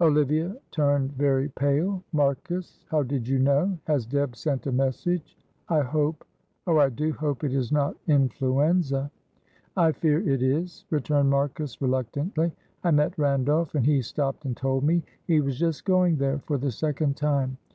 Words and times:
Olivia 0.00 0.56
turned 0.70 1.12
very 1.12 1.50
pale. 1.50 2.02
"Marcus, 2.14 2.82
how 2.90 3.02
did 3.02 3.28
you 3.28 3.38
know? 3.38 3.76
Has 3.84 4.06
Deb 4.06 4.34
sent 4.34 4.66
a 4.66 4.72
message? 4.72 5.36
I 5.68 5.80
hope 5.82 6.24
oh, 6.66 6.78
I 6.78 6.88
do 6.88 7.12
hope, 7.12 7.44
it 7.44 7.52
is 7.52 7.70
not 7.70 7.94
influenza." 8.06 9.10
"I 9.76 9.92
fear 9.92 10.26
it 10.26 10.42
is," 10.42 10.86
returned 10.88 11.28
Marcus, 11.28 11.82
reluctantly. 11.82 12.54
"I 12.84 12.90
met 12.90 13.18
Randolph, 13.18 13.74
and 13.74 13.84
he 13.84 14.00
stopped 14.00 14.46
and 14.46 14.56
told 14.56 14.82
me. 14.82 15.02
He 15.26 15.42
was 15.42 15.58
just 15.58 15.84
going 15.84 16.16
there 16.16 16.38
for 16.38 16.56
the 16.56 16.70
second 16.72 17.18
time. 17.18 17.58